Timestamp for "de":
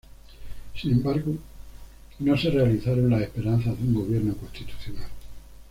3.77-3.83